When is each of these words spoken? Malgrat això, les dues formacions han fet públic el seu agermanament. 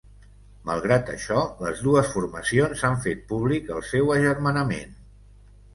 Malgrat 0.69 1.11
això, 1.15 1.43
les 1.65 1.83
dues 1.89 2.09
formacions 2.15 2.83
han 2.89 2.99
fet 3.07 3.25
públic 3.35 3.73
el 3.79 3.87
seu 3.93 4.15
agermanament. 4.19 5.03